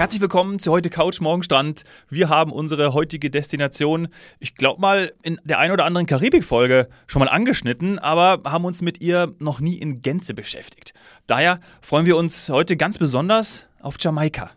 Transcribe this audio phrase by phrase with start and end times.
[0.00, 1.84] Herzlich willkommen zu heute Couch Morgen Strand.
[2.08, 7.20] Wir haben unsere heutige Destination, ich glaube mal, in der ein oder anderen Karibik-Folge schon
[7.20, 10.94] mal angeschnitten, aber haben uns mit ihr noch nie in Gänze beschäftigt.
[11.26, 14.52] Daher freuen wir uns heute ganz besonders auf Jamaika.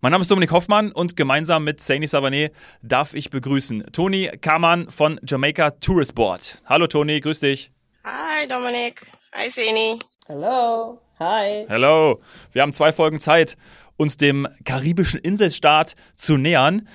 [0.00, 2.52] Mein Name ist Dominik Hoffmann und gemeinsam mit Saini Savanet
[2.82, 6.60] darf ich begrüßen Toni Kamann von Jamaica Tourist Board.
[6.66, 7.70] Hallo Toni, grüß dich.
[8.02, 9.06] Hi Dominik.
[9.32, 10.00] Hi Saini.
[10.28, 10.98] Hallo.
[11.22, 11.66] Hi.
[11.68, 12.20] Hallo.
[12.50, 13.56] Wir haben zwei Folgen Zeit,
[14.02, 16.88] uns dem karibischen Inselstaat zu nähern.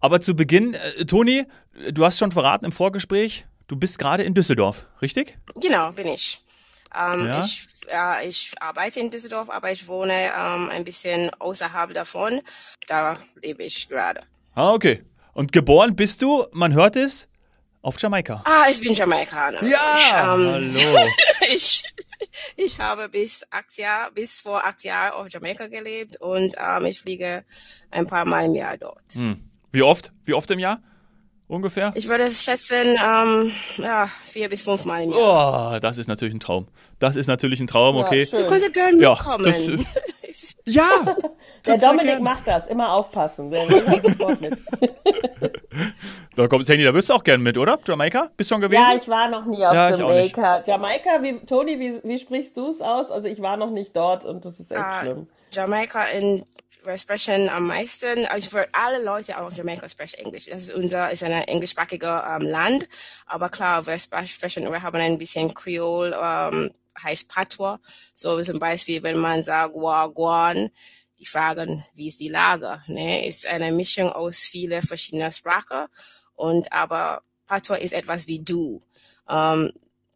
[0.00, 1.44] Aber zu Beginn, äh, Toni,
[1.92, 5.38] du hast schon verraten im Vorgespräch, du bist gerade in Düsseldorf, richtig?
[5.60, 6.42] Genau, bin ich.
[6.94, 7.40] Ähm, Ja?
[7.40, 12.40] ich, äh, ich arbeite in Düsseldorf, aber ich wohne ähm, ein bisschen außerhalb davon.
[12.88, 14.20] Da lebe ich gerade.
[14.54, 15.02] Ah, okay.
[15.32, 17.28] Und geboren bist du, man hört es,
[17.82, 18.42] auf Jamaika.
[18.44, 19.62] Ah, ich bin Jamaikaner.
[19.64, 21.06] Ja, Ähm, hallo.
[21.54, 21.82] ich,
[22.56, 27.00] ich habe bis acht Jahre, bis vor acht Jahren auf Jamaika gelebt und ähm, ich
[27.00, 27.44] fliege
[27.90, 29.02] ein paar Mal im Jahr dort.
[29.14, 29.42] Hm.
[29.72, 30.12] Wie oft?
[30.24, 30.80] Wie oft im Jahr?
[31.48, 31.92] Ungefähr?
[31.96, 35.74] Ich würde es schätzen, ähm, ja, vier bis fünf Mal im Jahr.
[35.74, 36.68] Oh, das ist natürlich ein Traum.
[36.98, 38.26] Das ist natürlich ein Traum, Ja, okay.
[38.26, 38.38] schön.
[38.40, 39.44] Du könntest gerne Ja, mitkommen.
[39.44, 39.68] das-
[40.64, 41.14] Ja!
[41.66, 42.22] Der Dominik gern.
[42.22, 42.68] macht das.
[42.68, 43.50] Immer aufpassen.
[43.50, 44.54] Der macht sofort mit.
[46.34, 47.78] Da kommt Sandy, da würdest du auch gern mit, oder?
[47.86, 48.30] Jamaika?
[48.36, 48.82] Bist schon gewesen?
[48.82, 49.90] Ja, ich war noch nie auf Ja.
[49.94, 50.62] Jamaika.
[50.66, 53.10] Jamaika, wie, Toni, wie, wie sprichst du es aus?
[53.10, 55.28] Also ich war noch nicht dort und das ist echt Ah, schlimm.
[55.52, 56.44] Jamaika in
[56.84, 60.46] wir sprechen am meisten, also für alle Leute auf Jamaika sprechen Englisch.
[60.46, 62.88] Das ist unser, ist ein englischsprachiger ähm, Land.
[63.26, 67.78] Aber klar, wir spre- sprechen, wir haben ein bisschen Kreol, ähm, heißt Patois.
[68.14, 70.70] So zum Beispiel, wenn man sagt Wagwan,
[71.20, 72.82] die fragen, wie ist die Lage?
[72.88, 73.28] Ne?
[73.28, 75.86] Ist eine Mischung aus vielen verschiedenen Sprachen.
[76.42, 78.80] Und aber Patois ist etwas wie du.
[79.30, 79.70] Ähm,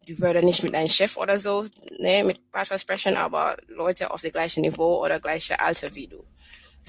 [0.05, 1.65] du würde nicht mit deinem Chef oder so
[1.99, 6.25] ne, mit Patois sprechen, aber Leute auf dem gleichen Niveau oder gleiche Alter wie du.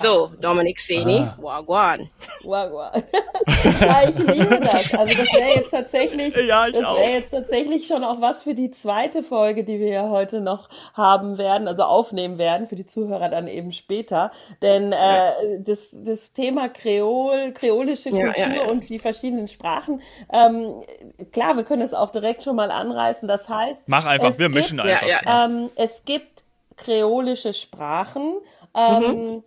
[0.00, 1.36] So, Dominik Seni, Ah.
[1.42, 2.08] Wagwan.
[2.44, 2.92] Wow.
[3.80, 4.94] ja, ich liebe das.
[4.94, 8.70] Also das wäre jetzt tatsächlich, Ja, das wäre jetzt tatsächlich schon auch was für die
[8.70, 13.28] zweite Folge, die wir ja heute noch haben werden, also aufnehmen werden, für die Zuhörer
[13.28, 14.30] dann eben später.
[14.62, 18.70] Denn äh, das, das Thema Kreol, kreolische Kultur ja, ja.
[18.70, 20.00] und die verschiedenen Sprachen,
[20.32, 20.84] ähm,
[21.32, 23.26] klar, wir können es auch direkt schon mal anreißen.
[23.26, 25.22] Das heißt, Mach einfach, es wir gibt- mischen Ja, einfach.
[25.24, 25.44] ja.
[25.46, 26.44] ähm, es gibt
[26.76, 28.34] kreolische Sprachen,
[28.76, 29.42] ähm, Mhm.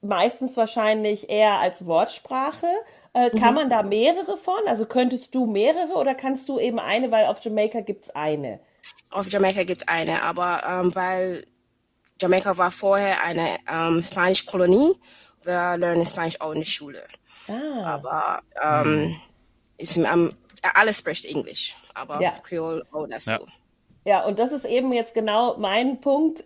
[0.00, 2.66] Meistens wahrscheinlich eher als Wortsprache.
[3.14, 3.38] Äh, Mhm.
[3.40, 4.60] kann man da mehrere von?
[4.66, 8.60] Also könntest du mehrere oder kannst du eben eine, weil auf Jamaika gibt's eine?
[9.10, 11.44] Auf Jamaika gibt eine, aber ähm, weil
[12.20, 14.94] Jamaika war vorher eine ähm, Spanisch-Kolonie,
[15.44, 17.02] wir lernen Spanisch auch in der Schule.
[17.48, 19.16] Ah, Aber ähm,
[19.78, 20.34] ist, ähm,
[20.74, 22.32] alles spricht Englisch, aber Ja.
[22.42, 23.30] Creole auch dazu.
[23.30, 23.38] Ja.
[24.04, 26.44] ja, und das ist eben jetzt genau mein Punkt,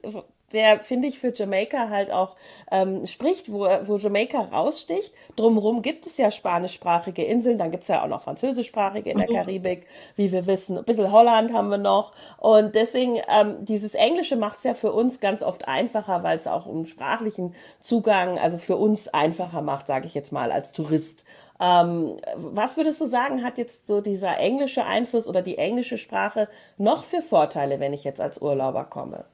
[0.52, 2.36] der, finde ich, für Jamaika halt auch
[2.70, 5.12] ähm, spricht, wo, wo Jamaika raussticht.
[5.36, 9.28] Drumherum gibt es ja spanischsprachige Inseln, dann gibt es ja auch noch französischsprachige in der
[9.28, 9.86] Karibik,
[10.16, 10.78] wie wir wissen.
[10.78, 12.12] Ein bisschen Holland haben wir noch.
[12.38, 16.46] Und deswegen, ähm, dieses Englische macht es ja für uns ganz oft einfacher, weil es
[16.46, 21.24] auch um sprachlichen Zugang, also für uns einfacher macht, sage ich jetzt mal, als Tourist.
[21.62, 26.48] Ähm, was würdest du sagen, hat jetzt so dieser englische Einfluss oder die englische Sprache
[26.76, 29.24] noch für Vorteile, wenn ich jetzt als Urlauber komme?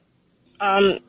[0.61, 0.99] Ähm,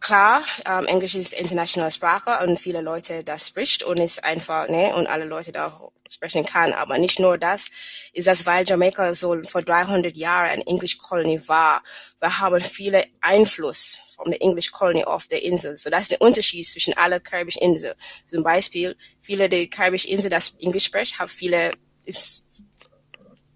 [0.00, 4.94] klar, ähm, Englisch ist internationale Sprache und viele Leute das spricht und ist einfach, ne,
[4.94, 5.80] und alle Leute da
[6.10, 6.72] sprechen kann.
[6.72, 7.68] Aber nicht nur das,
[8.12, 11.82] ist das, weil Jamaika so vor 300 Jahren ein English Colony war.
[12.20, 15.76] Wir haben viele Einfluss von der English Colony auf der Insel.
[15.76, 17.94] So das ist der Unterschied zwischen alle karibischen Inseln.
[18.26, 21.72] Zum Beispiel, viele der karibischen Inseln, das Englisch sprechen, haben viele,
[22.04, 22.44] ist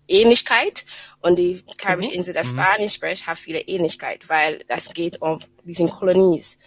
[0.09, 0.85] Ähnlichkeit.
[1.21, 5.89] Und die karibische Insel, das Spanisch spricht, hat viele Ähnlichkeit, weil das geht um diesen
[5.89, 6.59] Kolonies.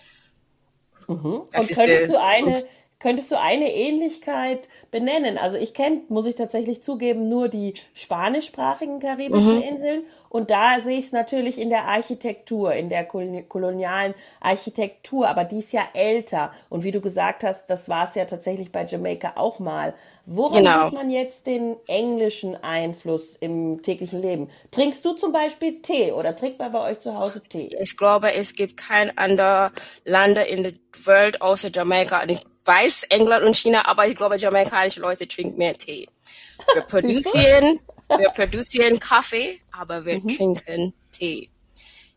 [1.07, 2.65] Das Und ist könntest der- du eine,
[3.01, 5.37] könntest du eine Ähnlichkeit benennen?
[5.37, 9.61] Also ich kenne, muss ich tatsächlich zugeben, nur die spanischsprachigen karibischen Mhm.
[9.63, 10.03] Inseln.
[10.29, 15.43] Und da sehe ich es natürlich in der Architektur, in der kol- kolonialen Architektur, aber
[15.43, 16.51] die ist ja älter.
[16.69, 19.93] Und wie du gesagt hast, das war es ja tatsächlich bei Jamaika auch mal.
[20.25, 20.85] Woran Genau.
[20.85, 24.49] sieht man jetzt den englischen Einfluss im täglichen Leben?
[24.69, 27.75] Trinkst du zum Beispiel Tee oder trinkt man bei euch zu Hause Tee?
[27.81, 29.71] Ich glaube, es gibt kein anderes
[30.05, 30.73] Land in der
[31.05, 32.21] Welt außer Jamaika.
[32.65, 36.07] Weiß England und China, aber ich glaube, jamaikanische Leute trinken mehr Tee.
[36.73, 37.79] Wir produzieren,
[38.17, 41.49] wir produzieren Kaffee, aber wir trinken Tee.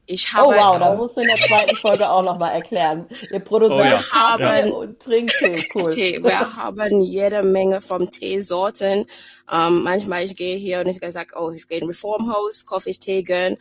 [0.07, 0.39] Ich Mhm.
[0.39, 3.07] Oh habe wow, da musst du in der zweiten Folge auch nochmal erklären.
[3.33, 4.03] Ihr produziert Oh ja.
[4.03, 4.75] Kaffee Ja.
[4.75, 5.91] und trinkt Tee, cool.
[5.91, 6.23] Tee.
[6.23, 9.07] Wir haben jede Menge von Teesorten.
[9.51, 12.91] Ähm, manchmal ich gehe hier und ich sage, oh, ich gehe in ein Reformhaus, kaufe
[12.91, 13.57] ich Tee gern.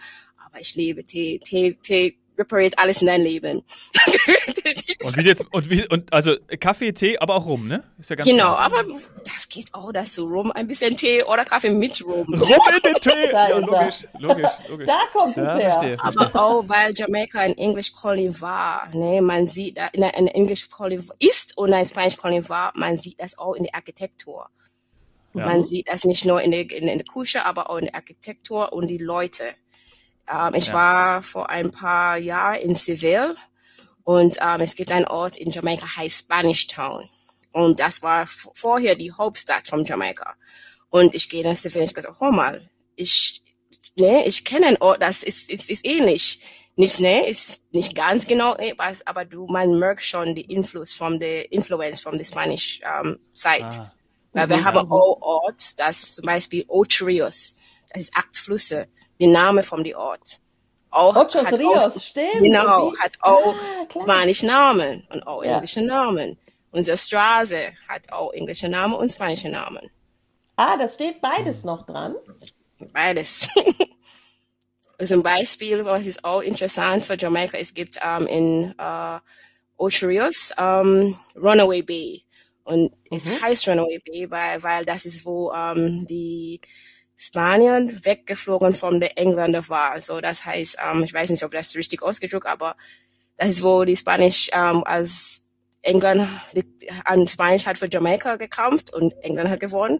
[0.45, 1.39] Aber ich liebe Tee.
[1.39, 3.63] Tee, Tee repariert alles in dein Leben.
[5.03, 7.83] und wie jetzt, und wie, und also Kaffee, Tee, aber auch Rum, ne?
[7.99, 8.59] Ist ja ganz genau, klar.
[8.59, 8.83] aber
[9.23, 10.27] das geht auch dazu.
[10.27, 12.33] Rum, ein bisschen Tee oder Kaffee mit Rum.
[12.33, 13.31] Rum in den Tee!
[13.31, 14.87] ja, logisch, logisch, logisch.
[14.87, 15.71] Da kommt es ja, her.
[15.71, 16.23] Verstehe, verstehe.
[16.23, 19.21] Aber auch, weil Jamaika ein English Colony war, ne?
[19.21, 23.37] Man sieht, in ein English Colony ist und ein Spanish Colony war, man sieht das
[23.37, 24.47] auch in der Architektur.
[25.33, 25.47] Ja.
[25.47, 27.95] Man sieht das nicht nur in der, in, in der Küche, aber auch in der
[27.95, 29.43] Architektur und die Leute.
[30.31, 30.73] Ähm, ich ja.
[30.73, 33.35] war vor ein paar Jahren in Seville
[34.03, 37.09] und ähm, es gibt einen Ort in Jamaika, heißt Spanish Town.
[37.51, 40.35] Und das war vorher die Hauptstadt von Jamaika.
[40.89, 43.43] Und ich gehe nach Seville und ich gesagt, hör mal, ich,
[43.95, 46.39] ne, ich kenne einen Ort, das ist, ist, ist ähnlich.
[46.75, 48.73] Nicht, ne, ist nicht ganz genau, eh,
[49.05, 53.65] aber du, man merkt schon die Influence von der Influence von der Spanish ähm, Side.
[53.65, 53.93] Ah.
[54.33, 54.65] Weil wir mhm.
[54.65, 57.55] haben auch Ort, das zum Beispiel Ocho Rios,
[57.93, 58.35] das ist acht
[59.19, 60.39] Den Namen von dem Ort.
[60.89, 62.43] Auch Ocho hat Rios, auch, stimmt.
[62.43, 65.55] Genau, hat auch ah, spanische Namen und auch ja.
[65.55, 66.37] englische Namen.
[66.69, 69.89] Unsere Straße hat auch englische Namen und spanische Namen.
[70.55, 72.15] Ah, das steht beides noch dran?
[72.93, 73.49] Beides.
[75.03, 79.19] Zum Beispiel, was ist auch interessant für Jamaika, es gibt um, ähm, in uh,
[79.77, 82.23] Ocho Rios um, Runaway Bay.
[82.63, 83.17] Und mhm.
[83.17, 86.61] es heißt Runaway Bay, weil, weil das ist, wo um, ähm, die
[87.15, 89.91] Spanien weggeflogen von den Engländern war.
[89.91, 92.75] Also das heißt, ähm, ich weiß nicht, ob das richtig ausgedrückt, aber
[93.37, 95.45] das ist, wo die Spanisch ähm, als
[95.81, 96.27] England
[97.05, 99.99] an Spanisch hat für Jamaika gekämpft und England hat gewonnen.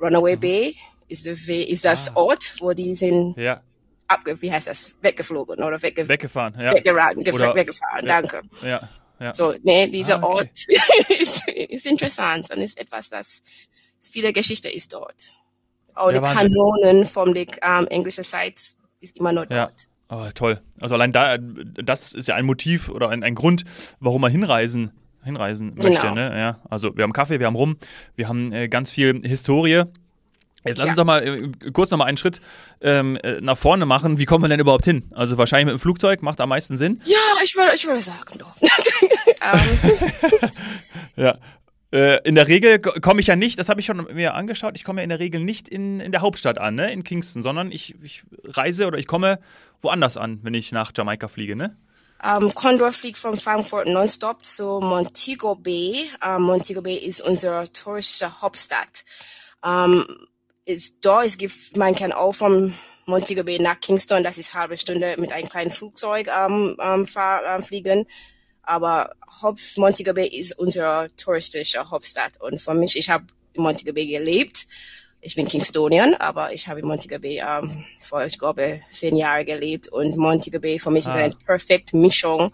[0.00, 0.40] Runaway mhm.
[0.40, 0.76] Bay
[1.08, 2.20] ist, ist das ah.
[2.20, 3.62] Ort, wo die sind ja.
[4.08, 6.72] abge, wie heißt das, weggeflogen oder wegge weggefahren, ja.
[6.72, 8.22] weggeraten, oder, weggefahren, ja.
[8.22, 8.42] danke.
[8.62, 8.88] Ja.
[9.20, 9.32] Ja.
[9.32, 10.34] So, ne, dieser ah, okay.
[10.34, 13.42] Ort ist, ist interessant und ist etwas, das
[14.10, 15.34] viele Geschichte ist dort.
[15.94, 18.60] Auch ja, die Kanonen vom ähm, englischen Seite
[19.00, 19.66] ist immer noch ja.
[19.66, 19.88] dort.
[20.10, 20.60] Oh, toll.
[20.80, 23.64] Also allein da, das ist ja ein Motiv oder ein, ein Grund,
[24.00, 24.92] warum man hinreisen
[25.24, 26.00] hinreisen möchte.
[26.02, 26.14] Genau.
[26.14, 26.38] Ne?
[26.38, 27.78] Ja, also wir haben Kaffee, wir haben Rum,
[28.14, 29.84] wir haben äh, ganz viel Historie.
[30.66, 30.92] Jetzt lass ja.
[30.92, 32.40] uns doch mal äh, kurz noch mal einen Schritt
[32.80, 34.18] ähm, äh, nach vorne machen.
[34.18, 35.10] Wie kommt man denn überhaupt hin?
[35.14, 37.00] Also wahrscheinlich mit dem Flugzeug macht am meisten Sinn.
[37.04, 38.54] Ja, ich würde, ich würde sagen, doch.
[39.44, 40.50] Ähm.
[41.16, 41.36] ja,
[41.94, 44.82] äh, in der Regel komme ich ja nicht, das habe ich schon mir angeschaut, ich
[44.82, 47.70] komme ja in der Regel nicht in, in der Hauptstadt an, ne, in Kingston, sondern
[47.70, 49.38] ich, ich reise oder ich komme
[49.80, 51.76] woanders an, wenn ich nach Jamaika fliege, ne?
[52.22, 56.08] Um, Condor fliegt von Frankfurt nonstop zu Montego Bay.
[56.24, 59.04] Um, Montego Bay ist unsere touristische Hauptstadt.
[59.62, 60.06] Um,
[60.64, 62.72] ist, dort es gibt, man kann auch von
[63.06, 67.06] Montego Bay nach Kingston, das ist eine halbe Stunde mit einem kleinen Flugzeug um, um,
[67.06, 68.06] fahr, um, fliegen.
[68.66, 69.10] Aber
[69.42, 72.40] Haupt Montego Bay ist unsere touristische Hauptstadt.
[72.40, 74.66] Und für mich, ich habe in Montego Bay gelebt.
[75.20, 79.46] Ich bin Kingstonian, aber ich habe in Montego Bay ähm, vor, ich glaube, zehn Jahren
[79.46, 79.88] gelebt.
[79.88, 81.10] Und Montego Bay für mich ah.
[81.10, 82.52] ist eine perfekte Mischung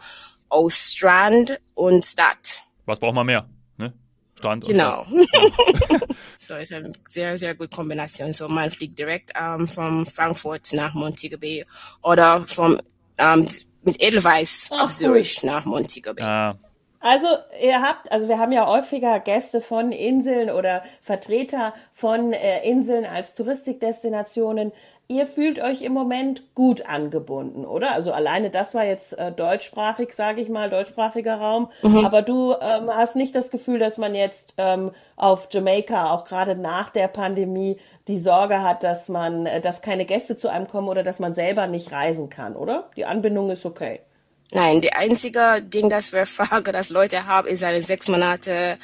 [0.49, 2.63] aus Strand und Stadt.
[2.87, 3.49] Was braucht man mehr?
[3.77, 3.93] Ne?
[4.37, 5.05] Strand genau.
[5.11, 5.53] und Stadt.
[5.89, 5.99] Genau.
[6.37, 8.33] so ist eine sehr, sehr gute Kombination.
[8.33, 11.65] So man fliegt direkt ähm, von Frankfurt nach Montego Bay
[12.03, 12.79] oder vom
[13.19, 13.49] ähm,
[13.82, 16.25] mit Edelweiss Ach, Zürich nach Montego Bay.
[16.25, 16.59] Ah.
[17.00, 17.29] Also
[17.62, 23.06] ihr habt, also wir haben ja häufiger Gäste von Inseln oder Vertreter von äh, Inseln
[23.06, 24.71] als Touristikdestinationen.
[25.09, 27.94] Ihr fühlt euch im Moment gut angebunden, oder?
[27.94, 31.70] Also alleine das war jetzt äh, deutschsprachig, sage ich mal, deutschsprachiger Raum.
[31.82, 32.05] Mhm.
[32.05, 36.55] Aber du ähm, hast nicht das Gefühl, dass man jetzt ähm, auf Jamaika, auch gerade
[36.55, 37.79] nach der Pandemie,
[38.10, 41.34] die Sorge hat, dass man, äh, dass keine Gäste zu einem kommen oder dass man
[41.34, 42.90] selber nicht reisen kann, oder?
[42.96, 44.00] Die Anbindung ist okay.
[44.52, 48.79] Nein, die einzige Ding, das wir fragen, dass Leute haben, ist eine sechs Monate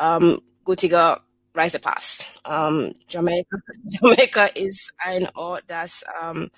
[0.00, 1.20] ähm, gültiger
[1.54, 2.40] Reisepass.
[2.48, 6.48] Ähm, Jamaika, Jamaika ist ein Ort, das ähm,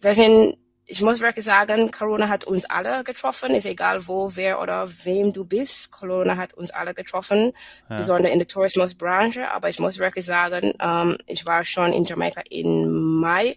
[0.00, 0.56] wir sind
[0.90, 3.54] ich muss wirklich sagen, Corona hat uns alle getroffen.
[3.54, 5.92] Ist egal wo, wer oder wem du bist.
[5.92, 7.52] Corona hat uns alle getroffen,
[7.88, 7.96] ja.
[7.96, 9.52] besonders in der Tourismusbranche.
[9.52, 13.56] Aber ich muss wirklich sagen, ähm, ich war schon in Jamaika im Mai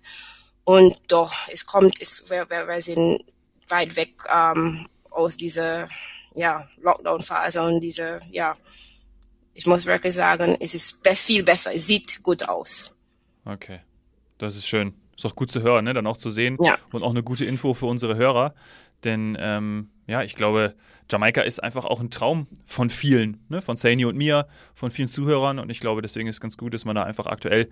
[0.63, 3.23] und doch, es kommt, es, wir, wir, sind
[3.67, 5.87] weit weg ähm, aus dieser
[6.35, 8.55] ja, Lockdown-Phase und diese, ja,
[9.55, 12.95] ich muss wirklich sagen, es ist best, viel besser, es sieht gut aus.
[13.43, 13.79] Okay,
[14.37, 14.93] das ist schön.
[15.15, 15.93] Ist auch gut zu hören, ne?
[15.93, 16.77] dann auch zu sehen ja.
[16.91, 18.53] und auch eine gute Info für unsere Hörer.
[19.03, 20.75] Denn ähm, ja, ich glaube,
[21.13, 23.61] Jamaika ist einfach auch ein Traum von vielen, ne?
[23.61, 25.59] von Saini und mir, von vielen Zuhörern.
[25.59, 27.69] Und ich glaube, deswegen ist es ganz gut, dass man da einfach aktuell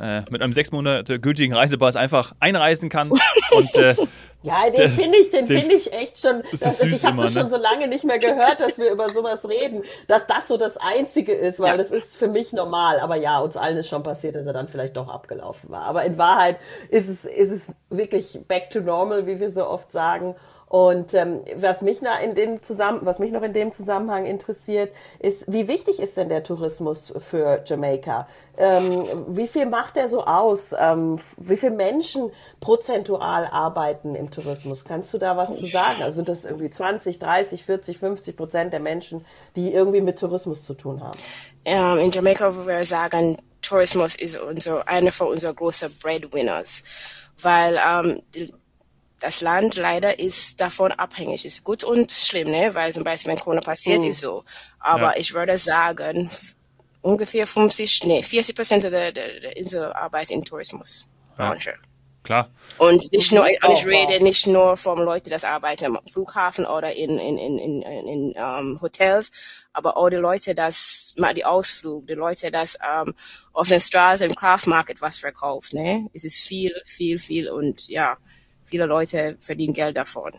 [0.00, 3.10] äh, mit einem sechs Monate gültigen Reisepass einfach einreisen kann.
[3.50, 3.94] und, äh,
[4.42, 6.42] ja, den finde ich, den, den finde ich echt schon.
[6.50, 7.42] Das das, ich habe das ne?
[7.42, 10.76] schon so lange nicht mehr gehört, dass wir über sowas reden, dass das so das
[10.76, 11.76] Einzige ist, weil ja.
[11.76, 13.00] das ist für mich normal.
[13.00, 15.82] Aber ja, uns allen ist schon passiert, dass er dann vielleicht doch abgelaufen war.
[15.82, 16.56] Aber in Wahrheit
[16.88, 20.34] ist es, ist es wirklich back to normal, wie wir so oft sagen.
[20.68, 24.94] Und ähm, was mich noch in dem Zusammen was mich noch in dem Zusammenhang interessiert,
[25.18, 28.28] ist, wie wichtig ist denn der Tourismus für Jamaika?
[28.56, 30.72] Ähm, wie viel macht er so aus?
[30.78, 32.30] Ähm, wie viele Menschen
[32.60, 34.84] prozentual arbeiten im Tourismus?
[34.84, 36.02] Kannst du da was zu sagen?
[36.02, 39.24] Also sind das irgendwie 20, 30, 40, 50 Prozent der Menschen,
[39.56, 41.18] die irgendwie mit Tourismus zu tun haben?
[41.66, 46.84] Ja, in Jamaika würde wir sagen, Tourismus ist unser, einer von unseren großen Breadwinners,
[47.42, 48.22] weil ähm,
[49.20, 51.44] das Land leider ist davon abhängig.
[51.44, 52.74] Ist gut und schlimm, ne?
[52.74, 54.08] Weil zum Beispiel, wenn Corona passiert, mhm.
[54.08, 54.44] ist so.
[54.78, 55.16] Aber ja.
[55.16, 56.30] ich würde sagen,
[57.02, 61.70] ungefähr 50, nee, 40 Prozent der, der, der Inselarbeit in Tourismusbranche.
[61.70, 61.88] Ja.
[62.24, 62.50] Klar.
[62.76, 66.94] Und nicht nur, und ich rede nicht nur von Leuten, die arbeiten am Flughafen oder
[66.94, 71.44] in, in, in, in, in um, ähm, Hotels, aber auch die Leute, das machen die
[71.46, 73.14] Ausflug, die Leute, das um, ähm,
[73.54, 76.10] auf der Straße im Craft Market was verkauft, ne?
[76.12, 78.18] Es ist viel, viel, viel und ja,
[78.68, 80.32] viele Leute verdienen Geld davon.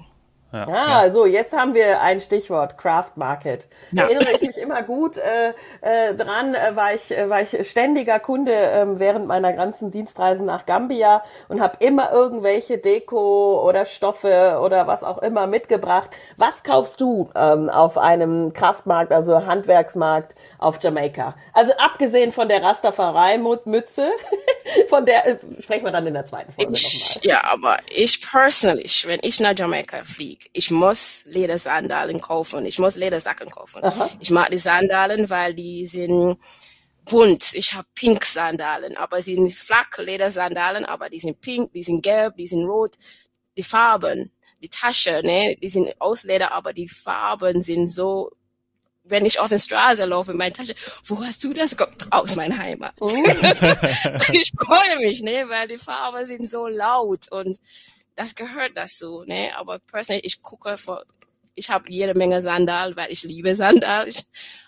[0.51, 1.13] Ja, ah, ja.
[1.13, 3.67] so, jetzt haben wir ein Stichwort, Craft Market.
[3.91, 4.03] Ja.
[4.03, 8.19] Erinnere ich mich immer gut äh, äh, dran, äh, war, ich, äh, war ich ständiger
[8.19, 14.59] Kunde äh, während meiner ganzen Dienstreisen nach Gambia und habe immer irgendwelche Deko oder Stoffe
[14.63, 16.09] oder was auch immer mitgebracht.
[16.37, 21.35] Was kaufst du ähm, auf einem Kraftmarkt, also Handwerksmarkt auf Jamaika?
[21.53, 24.09] Also abgesehen von der Rastafari-Mütze,
[24.89, 27.21] von der äh, sprechen wir dann in der zweiten Folge nochmal.
[27.21, 30.49] Ja, aber ich persönlich, wenn ich nach Jamaika fliege, Musik.
[30.53, 32.65] Ich muss Ledersandalen kaufen.
[32.65, 33.83] Ich muss Ledersacken kaufen.
[33.83, 34.09] Aha.
[34.19, 36.37] Ich mag die Sandalen, weil die sind
[37.05, 37.53] bunt.
[37.53, 42.03] Ich habe pink Sandalen, aber sie sind flach Ledersandalen, aber die sind pink, die sind
[42.03, 42.95] gelb, die sind rot.
[43.57, 44.31] Die Farben,
[44.61, 48.31] die Tasche, ne, die sind aus Leder, aber die Farben sind so
[49.11, 51.75] wenn ich auf der Straße laufe in meine Tasche, wo hast du das
[52.11, 52.93] Aus meiner Heimat.
[52.99, 53.07] Oh.
[54.33, 57.59] ich freue mich, ne, weil die Farben sind so laut und
[58.19, 59.51] das gehört dazu, ne?
[59.57, 61.03] Aber persönlich, ich gucke vor,
[61.55, 64.09] ich habe jede Menge Sandal, weil ich liebe Sandal.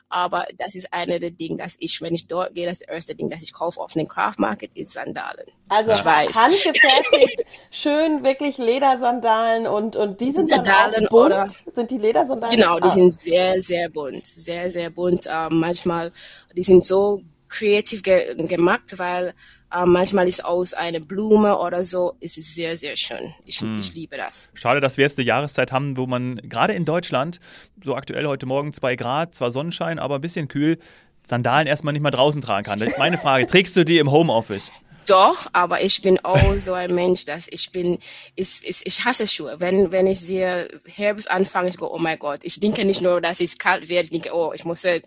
[0.09, 3.29] aber das ist eine der Dinge, dass ich, wenn ich dort gehe, das erste Ding,
[3.29, 5.45] das ich kaufe auf den Craft Market, ist Sandalen.
[5.67, 6.33] Also ich weiß.
[6.33, 11.25] handgefertigt, schön wirklich Ledersandalen und und die sind Sandalen bunt.
[11.25, 12.55] Oder, sind die Ledersandalen?
[12.55, 15.27] Genau, die sind sehr sehr bunt, sehr sehr bunt.
[15.29, 16.13] Ähm, manchmal,
[16.55, 19.33] die sind so kreativ ge gemacht, weil
[19.73, 23.33] äh, manchmal ist aus einer Blume oder so, ist es sehr, sehr schön.
[23.45, 23.77] Ich, hm.
[23.77, 24.49] ich liebe das.
[24.53, 27.39] Schade, dass wir jetzt eine Jahreszeit haben, wo man gerade in Deutschland,
[27.83, 30.79] so aktuell heute Morgen zwei Grad, zwar Sonnenschein, aber ein bisschen kühl,
[31.23, 32.93] Sandalen erstmal nicht mal draußen tragen kann.
[32.97, 34.71] Meine Frage, trägst du die im Homeoffice?
[35.07, 37.97] Doch, aber ich bin auch so ein Mensch, dass ich bin,
[38.35, 39.55] ich, ich, ich hasse Schuhe.
[39.59, 42.41] Wenn, wenn ich sehe Herbst anfange, ich go, oh mein Gott.
[42.43, 45.03] Ich denke nicht nur, dass es kalt wird, ich denke, oh, ich muss, ich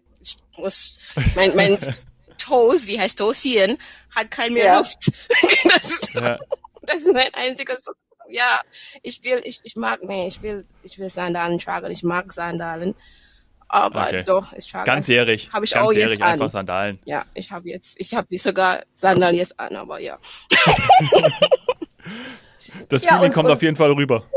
[0.58, 0.98] muss,
[1.34, 1.78] mein, mein
[2.44, 3.78] Toes, wie heißt Toesieren,
[4.14, 4.78] hat kein mehr ja.
[4.78, 5.06] Luft.
[5.72, 6.38] das, ist, ja.
[6.82, 7.82] das ist mein einziges,
[8.28, 8.60] ja,
[9.02, 12.94] ich will, ich, ich mag, nee, ich will, ich will Sandalen tragen, ich mag Sandalen.
[13.68, 14.22] Aber okay.
[14.22, 15.50] doch, ich trage Ganzjährig.
[15.52, 16.32] Habe ich Ganzjährig auch jetzt an.
[16.32, 16.98] einfach Sandalen.
[17.04, 20.18] Ja, ich habe jetzt, ich habe sogar Sandalen jetzt an, aber ja.
[22.88, 24.22] Das ja, Feeling und, kommt und, auf jeden Fall rüber.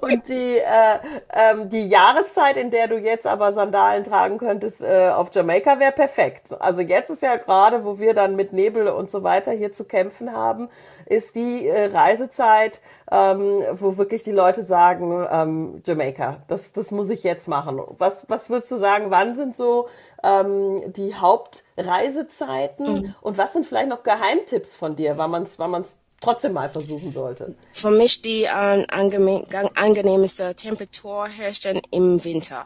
[0.00, 0.98] Und die, äh,
[1.32, 5.90] ähm, die Jahreszeit, in der du jetzt aber Sandalen tragen könntest äh, auf Jamaika, wäre
[5.90, 6.54] perfekt.
[6.60, 9.84] Also jetzt ist ja gerade, wo wir dann mit Nebel und so weiter hier zu
[9.84, 10.68] kämpfen haben,
[11.06, 17.10] ist die äh, Reisezeit, ähm, wo wirklich die Leute sagen, ähm, Jamaika, das, das muss
[17.10, 17.80] ich jetzt machen.
[17.98, 19.88] Was, was würdest du sagen, wann sind so
[20.22, 23.14] ähm, die Hauptreisezeiten mhm.
[23.20, 26.68] und was sind vielleicht noch Geheimtipps von dir, wann man es wann man's trotzdem mal
[26.68, 27.54] versuchen sollte?
[27.72, 32.64] Für mich die äh, angenehmste Temperatur herrscht im Winter.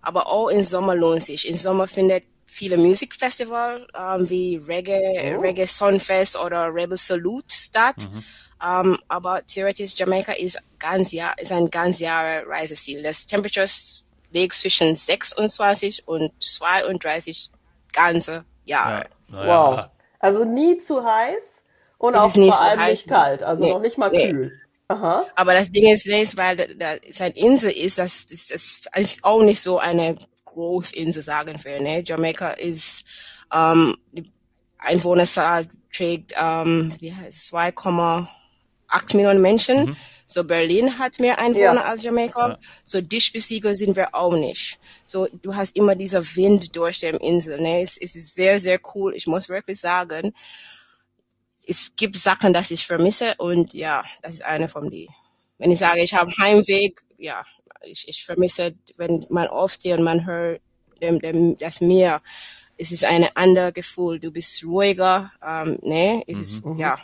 [0.00, 1.48] Aber auch im Sommer lohnt sich.
[1.48, 5.40] Im Sommer findet viele Musikfestival ähm, wie Reggae, oh.
[5.40, 8.08] Reggae Sunfest oder Rebel Salute statt.
[8.10, 8.24] Mhm.
[8.58, 13.02] Um, ähm, aber theoretisch Jamaika ist ganz Jahr, ist ein ganz Jahr Reiseziel.
[13.02, 13.66] Das Temperature
[14.30, 17.50] liegt zwischen 26 und 32
[17.92, 19.06] ganze Jahre.
[19.28, 19.44] Ja.
[19.44, 19.46] Ja.
[19.46, 19.90] Wow.
[20.18, 21.65] Also nie zu heiß
[21.98, 24.30] und es auch vor so allem nicht kalt, also nee, noch nicht mal nee.
[24.30, 24.52] kühl.
[24.88, 25.24] Aha.
[25.34, 28.80] Aber das Ding ist, nicht, weil da, da es eine Insel ist, das, das, das
[28.94, 31.80] ist auch nicht so eine Großinsel, sagen wir.
[31.80, 32.02] Ne?
[32.04, 33.04] Jamaika ist,
[33.52, 34.30] ähm, die
[34.78, 37.72] Einwohnerzahl trägt, ähm, wie heißt es, 2,
[38.88, 39.86] acht Millionen Menschen.
[39.86, 39.96] Mhm.
[40.28, 41.84] So Berlin hat mehr Einwohner ja.
[41.84, 42.50] als Jamaika.
[42.50, 42.58] Ja.
[42.84, 44.78] So dicht besiedelt sind wir auch nicht.
[45.04, 47.60] So du hast immer dieser Wind durch die Insel.
[47.60, 47.82] Ne?
[47.82, 49.14] Es, es ist sehr, sehr cool.
[49.14, 50.32] Ich muss wirklich sagen,
[51.66, 55.08] es gibt Sachen, dass ich vermisse und ja, das ist eine von die.
[55.58, 57.44] Wenn ich sage, ich habe Heimweg, ja,
[57.82, 60.60] ich, ich vermisse, wenn man aufsteht und man hört
[61.00, 62.22] dem, dem, das Meer.
[62.78, 64.20] Es ist ein anderes Gefühl.
[64.20, 66.22] Du bist ruhiger, ähm, ne?
[66.26, 66.42] Es mhm.
[66.42, 66.96] ist, ja,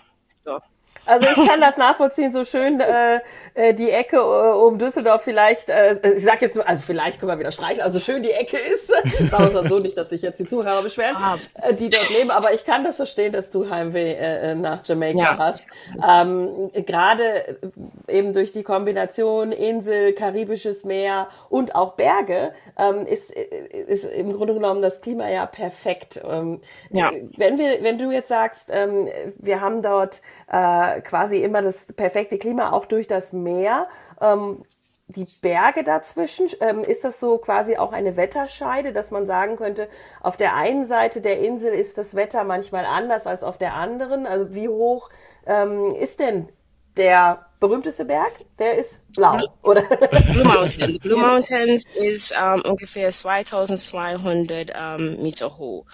[0.45, 0.59] so.
[1.07, 3.21] Also ich kann das nachvollziehen, so schön äh,
[3.55, 7.39] äh, die Ecke äh, um Düsseldorf vielleicht, äh, ich sag jetzt, also vielleicht können wir
[7.39, 8.87] wieder streichen, also schön die Ecke ist,
[9.31, 11.39] sagen wir so nicht, dass sich jetzt die Zuhörer beschweren, ah.
[11.55, 14.85] äh, die dort leben, aber ich kann das verstehen, dass du Heimweh äh, äh nach
[14.85, 15.39] Jamaika ja.
[15.39, 15.67] hast.
[16.07, 17.59] Ähm, Gerade
[18.09, 24.55] eben durch die Kombination Insel, Karibisches Meer und auch Berge ähm, ist, ist im Grunde
[24.55, 26.21] genommen das Klima ja perfekt.
[26.25, 27.11] Ähm, ja.
[27.37, 32.39] Wenn wir, wenn du jetzt sagst, ähm, wir haben dort äh, quasi immer das perfekte
[32.39, 33.89] Klima, auch durch das Meer.
[34.21, 34.63] Ähm,
[35.09, 39.89] die Berge dazwischen, ähm, ist das so quasi auch eine Wetterscheide, dass man sagen könnte,
[40.21, 44.27] auf der einen Seite der Insel ist das Wetter manchmal anders als auf der anderen?
[44.27, 45.11] Also wie hoch
[45.47, 46.49] ähm, ist denn
[46.97, 48.33] der berühmteste Berg?
[48.59, 49.83] Der ist blau, oder?
[50.33, 50.99] Blue Mountain.
[51.03, 55.87] Blue Mountains ist ähm, ungefähr 2200 ähm, Meter hoch.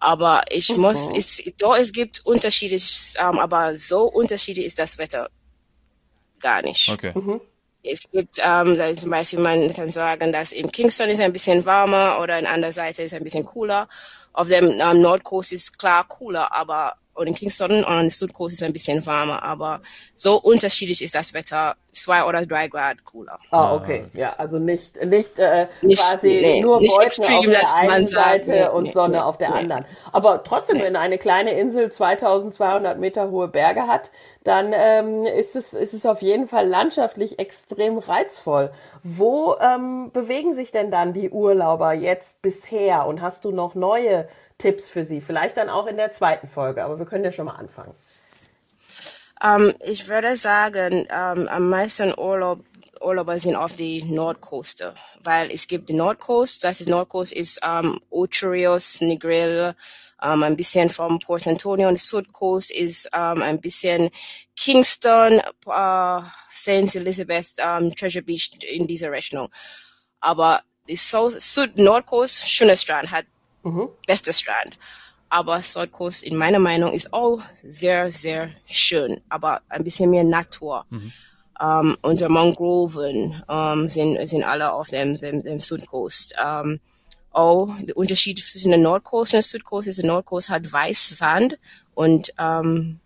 [0.00, 0.82] Aber ich mhm.
[0.82, 5.30] muss, es, doch, es gibt Unterschiede, ähm, aber so unterschiedlich ist das Wetter
[6.40, 6.90] gar nicht.
[6.90, 7.12] Okay.
[7.14, 7.40] Mhm.
[7.88, 12.36] Es gibt zum Beispiel, man kann sagen, dass in Kingston ist ein bisschen warmer oder
[12.36, 13.88] in anderer Seite ist ein bisschen cooler.
[14.32, 18.62] Auf dem Nordcoast ist klar cooler, aber und in Kingston und an der Südküste ist
[18.62, 19.80] es ein bisschen warmer, aber
[20.14, 23.38] so unterschiedlich ist das Wetter, zwei oder drei Grad cooler.
[23.50, 27.46] Ah, okay, ja, also nicht nicht, äh, nicht quasi nee, nur nicht Wolken extrem, auf
[27.46, 29.84] der einen Seite nee, und nee, Sonne auf der anderen.
[30.12, 34.10] Aber trotzdem, wenn eine kleine Insel 2200 Meter hohe Berge hat,
[34.44, 38.70] dann ähm, ist es ist es auf jeden Fall landschaftlich extrem reizvoll.
[39.02, 44.28] Wo ähm, bewegen sich denn dann die Urlauber jetzt bisher und hast du noch neue
[44.58, 45.20] Tipps für Sie.
[45.20, 47.94] Vielleicht dann auch in der zweiten Folge, aber wir können ja schon mal anfangen.
[49.42, 52.64] Um, ähm, ich würde sagen, um, ähm, am meisten Urlaub,
[53.00, 58.00] Urlauber sind auf die Nordküste, weil es gibt die Nordcoast, das ist Nordcoast ist um,
[58.10, 59.74] Ocho Rios, Negril,
[60.22, 64.10] um, ein bisschen vom Port Antonio und Südcoast ist um, ein bisschen
[64.56, 66.94] Kingston, uh, St.
[66.96, 69.50] Elizabeth, um, Treasure Beach in dieser Rechnung.
[70.20, 73.26] Aber die South, Süd Nordcoast, schöner Strand, hat
[73.66, 73.88] Mhm.
[74.06, 74.78] Beste Strand.
[75.28, 80.86] Aber Südkost in meiner Meinung ist auch sehr, sehr schön, aber ein bisschen mehr Natur.
[80.90, 81.12] Mhm.
[81.58, 86.34] Um, ähm, unsere Mangroven um, ähm, sind, sind alle auf dem, dem, dem Südkost.
[86.38, 86.80] Um, ähm,
[87.32, 91.58] auch der Unterschied zwischen der Nordkost und der Südkost ist, der Nordkost hat weiß Sand
[91.94, 93.00] und um,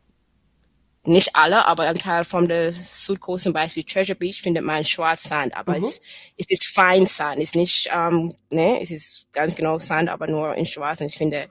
[1.10, 5.56] nicht alle, aber ein Teil von der Südküste, zum Beispiel Treasure Beach, findet man Schwarzsand,
[5.56, 5.84] aber mhm.
[5.84, 6.00] es,
[6.36, 10.54] es ist Feinsand, es ist nicht, ähm, ne, es ist ganz genau Sand, aber nur
[10.54, 11.48] in Schwarz und ich finde,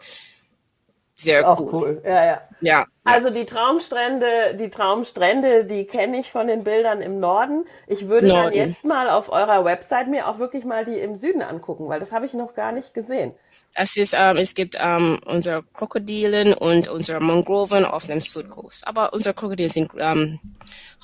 [1.16, 1.70] sehr cool.
[1.74, 2.02] cool.
[2.06, 2.42] Ja, ja.
[2.62, 2.86] Ja.
[3.14, 7.66] Also die Traumstrände, die Traumstrände, die kenne ich von den Bildern im Norden.
[7.88, 8.44] Ich würde Norden.
[8.46, 12.00] dann jetzt mal auf eurer Website mir auch wirklich mal die im Süden angucken, weil
[12.00, 13.34] das habe ich noch gar nicht gesehen.
[13.76, 18.84] Das ist, ähm, es gibt ähm, unsere Krokodilen und unsere Mangroven auf dem Südkurs.
[18.86, 20.40] Aber unsere Krokodile sind ähm,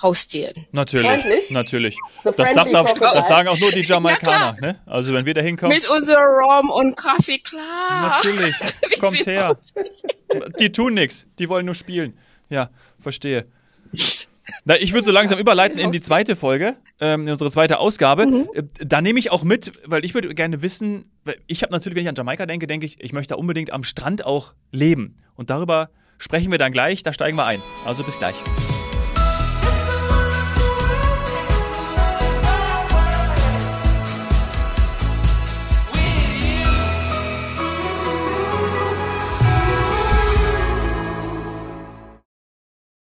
[0.01, 0.67] Haustieren.
[0.71, 1.51] Natürlich, Freundlich?
[1.51, 1.97] natürlich.
[2.23, 4.57] Das, sagt auch, das sagen auch nur die Jamaikaner.
[4.59, 4.81] Ja, ne?
[4.85, 5.75] Also wenn wir da hinkommen.
[5.75, 8.19] Mit unserem Rum und Kaffee, klar.
[8.23, 8.53] Natürlich,
[8.99, 9.57] kommt her.
[10.59, 12.13] Die tun nichts, die wollen nur spielen.
[12.49, 12.69] Ja,
[12.99, 13.45] verstehe.
[14.63, 18.25] Na, ich würde so langsam überleiten in die zweite Folge, ähm, in unsere zweite Ausgabe.
[18.27, 18.49] Mhm.
[18.53, 21.05] Äh, da nehme ich auch mit, weil ich würde gerne wissen,
[21.47, 24.25] ich habe natürlich, wenn ich an Jamaika denke, denke ich, ich möchte unbedingt am Strand
[24.25, 25.17] auch leben.
[25.35, 27.61] Und darüber sprechen wir dann gleich, da steigen wir ein.
[27.85, 28.35] Also bis gleich.